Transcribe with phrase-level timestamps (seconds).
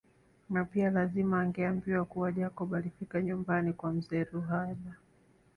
[0.49, 4.97] Na pia lazima angeambiwa kuwa Jacob alifika nyumbani kwa mzee Ruhala